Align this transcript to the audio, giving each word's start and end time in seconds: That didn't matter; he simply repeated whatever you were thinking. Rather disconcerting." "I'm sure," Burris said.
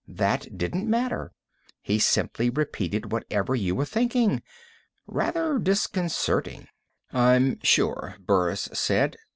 That 0.07 0.57
didn't 0.57 0.89
matter; 0.89 1.31
he 1.79 1.99
simply 1.99 2.49
repeated 2.49 3.11
whatever 3.11 3.53
you 3.53 3.75
were 3.75 3.85
thinking. 3.85 4.41
Rather 5.05 5.59
disconcerting." 5.59 6.67
"I'm 7.13 7.59
sure," 7.61 8.15
Burris 8.25 8.67
said. 8.73 9.15